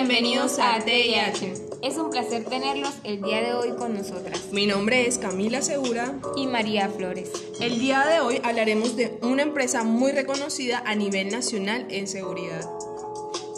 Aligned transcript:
bienvenidos 0.00 0.58
a 0.58 0.78
TIH. 0.78 1.52
Es 1.82 1.96
un 1.98 2.10
placer 2.10 2.44
tenerlos 2.44 2.94
el 3.04 3.20
día 3.20 3.42
de 3.42 3.52
hoy 3.52 3.70
con 3.76 3.94
nosotras. 3.94 4.48
Mi 4.52 4.66
nombre 4.66 5.06
es 5.06 5.18
Camila 5.18 5.60
Segura 5.60 6.14
y 6.34 6.46
María 6.46 6.88
Flores. 6.88 7.30
El 7.60 7.78
día 7.78 8.06
de 8.06 8.20
hoy 8.20 8.40
hablaremos 8.42 8.96
de 8.96 9.18
una 9.22 9.42
empresa 9.42 9.84
muy 9.84 10.12
reconocida 10.12 10.82
a 10.86 10.94
nivel 10.94 11.30
nacional 11.30 11.86
en 11.90 12.08
seguridad. 12.08 12.68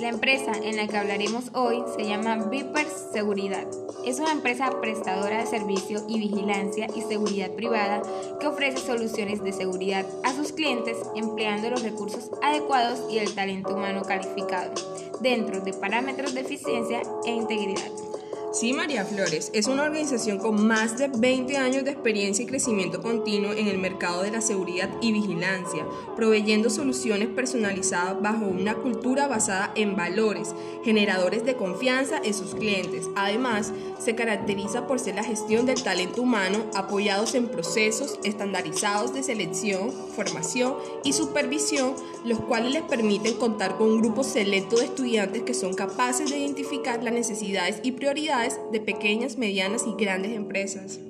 La 0.00 0.09
empresa 0.09 0.53
en 0.62 0.77
la 0.77 0.89
que 0.89 0.96
hablaremos 0.96 1.50
hoy 1.54 1.85
se 1.96 2.05
llama 2.05 2.37
Vipers 2.46 3.12
Seguridad. 3.12 3.66
Es 4.05 4.19
una 4.19 4.32
empresa 4.32 4.80
prestadora 4.80 5.39
de 5.39 5.46
servicio 5.46 6.05
y 6.09 6.19
vigilancia 6.19 6.89
y 6.95 7.03
seguridad 7.03 7.53
privada 7.53 8.03
que 8.40 8.48
ofrece 8.48 8.79
soluciones 8.79 9.43
de 9.43 9.53
seguridad 9.53 10.04
a 10.25 10.34
sus 10.34 10.53
clientes 10.53 10.96
empleando 11.14 11.71
los 11.71 11.82
recursos 11.82 12.31
adecuados 12.43 13.00
y 13.12 13.18
el 13.18 13.32
talento 13.34 13.75
humano 13.75 14.03
calificado 14.03 14.73
dentro 15.22 15.61
de 15.61 15.72
parámetros 15.72 16.35
de 16.35 16.40
eficiencia 16.40 17.03
e 17.25 17.31
integridad. 17.31 18.11
Sí, 18.52 18.74
María 18.74 19.06
Flores, 19.06 19.50
es 19.54 19.66
una 19.66 19.84
organización 19.84 20.36
con 20.36 20.66
más 20.66 20.98
de 20.98 21.08
20 21.08 21.56
años 21.56 21.84
de 21.84 21.92
experiencia 21.92 22.42
y 22.42 22.46
crecimiento 22.46 23.00
continuo 23.00 23.54
en 23.54 23.66
el 23.66 23.78
mercado 23.78 24.22
de 24.22 24.30
la 24.30 24.42
seguridad 24.42 24.90
y 25.00 25.11
vigilancia, 25.11 25.86
proveyendo 26.16 26.68
soluciones 26.68 27.28
personalizadas 27.28 28.20
bajo 28.20 28.44
una 28.44 28.75
cultura 28.75 29.26
basada 29.26 29.72
en 29.75 29.96
valores, 29.96 30.54
generadores 30.84 31.46
de 31.46 31.56
confianza 31.56 32.20
en 32.22 32.34
sus 32.34 32.55
clientes. 32.55 33.08
Además, 33.16 33.72
se 33.98 34.14
caracteriza 34.14 34.86
por 34.86 35.00
ser 35.00 35.14
la 35.14 35.25
gestión 35.25 35.64
del 35.64 35.83
talento 35.83 36.20
humano 36.20 36.66
apoyados 36.75 37.34
en 37.34 37.48
procesos 37.48 38.19
estandarizados 38.22 39.14
de 39.14 39.22
selección, 39.22 39.91
formación 40.14 40.75
y 41.05 41.14
supervisión, 41.14 41.94
los 42.27 42.39
cuales 42.39 42.72
les 42.72 42.83
permiten 42.83 43.33
contar 43.39 43.78
con 43.78 43.89
un 43.89 44.03
grupo 44.03 44.22
selecto 44.22 44.77
de 44.77 44.84
estudiantes 44.84 45.42
que 45.42 45.55
son 45.55 45.72
capaces 45.72 46.28
de 46.28 46.39
identificar 46.39 47.03
las 47.03 47.14
necesidades 47.14 47.81
y 47.83 47.92
prioridades 47.92 48.42
de 48.73 48.81
pequeñas, 48.81 49.39
medianas 49.39 49.85
y 49.87 49.95
grandes 49.95 50.33
empresas. 50.33 51.01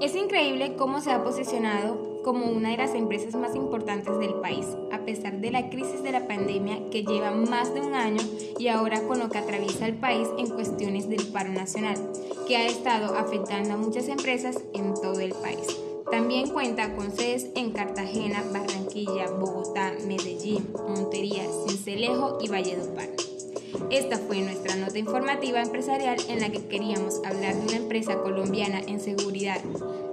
Es 0.00 0.14
increíble 0.14 0.74
cómo 0.76 1.00
se 1.00 1.12
ha 1.12 1.24
posicionado 1.24 2.20
como 2.24 2.46
una 2.46 2.70
de 2.70 2.76
las 2.76 2.94
empresas 2.94 3.34
más 3.34 3.54
importantes 3.54 4.18
del 4.18 4.34
país, 4.34 4.66
a 4.92 4.98
pesar 5.04 5.40
de 5.40 5.50
la 5.50 5.68
crisis 5.70 6.02
de 6.02 6.12
la 6.12 6.26
pandemia 6.26 6.90
que 6.90 7.04
lleva 7.04 7.30
más 7.30 7.72
de 7.74 7.80
un 7.80 7.94
año 7.94 8.20
y 8.58 8.68
ahora 8.68 9.02
con 9.02 9.18
lo 9.18 9.28
que 9.28 9.38
atraviesa 9.38 9.86
el 9.86 9.94
país 9.94 10.28
en 10.38 10.48
cuestiones 10.48 11.08
del 11.08 11.26
paro 11.28 11.52
nacional, 11.52 11.96
que 12.46 12.56
ha 12.56 12.66
estado 12.66 13.14
afectando 13.14 13.74
a 13.74 13.76
muchas 13.76 14.08
empresas 14.08 14.58
en 14.72 14.94
todo 14.94 15.20
el 15.20 15.32
país. 15.32 15.78
También 16.10 16.48
cuenta 16.48 16.94
con 16.94 17.10
sedes 17.10 17.48
en 17.54 17.72
Cartagena, 17.72 18.42
Barranquilla, 18.52 19.30
Bogotá, 19.30 19.92
Medellín, 20.06 20.68
Montería, 20.88 21.44
Cincelejo 21.66 22.38
y 22.40 22.48
Valledupar. 22.48 23.08
Esta 23.90 24.18
fue 24.18 24.40
nuestra 24.40 24.76
nota 24.76 24.98
informativa 24.98 25.60
empresarial 25.60 26.16
en 26.28 26.40
la 26.40 26.50
que 26.50 26.66
queríamos 26.66 27.20
hablar 27.24 27.54
de 27.54 27.62
una 27.62 27.76
empresa 27.76 28.18
colombiana 28.20 28.80
en 28.80 29.00
seguridad. 29.00 29.60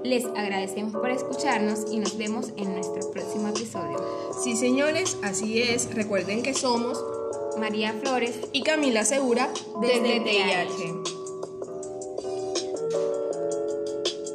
Les 0.03 0.25
agradecemos 0.25 0.93
por 0.93 1.09
escucharnos 1.09 1.91
y 1.91 1.99
nos 1.99 2.17
vemos 2.17 2.49
en 2.57 2.73
nuestro 2.73 3.11
próximo 3.11 3.49
episodio. 3.49 3.97
Sí, 4.43 4.55
señores, 4.55 5.17
así 5.23 5.61
es. 5.61 5.93
Recuerden 5.93 6.43
que 6.43 6.53
somos 6.53 7.03
María 7.59 7.93
Flores 7.93 8.39
y 8.51 8.63
Camila 8.63 9.05
Segura 9.05 9.49
desde, 9.81 10.19
desde 10.19 10.19
TIH. 10.21 11.00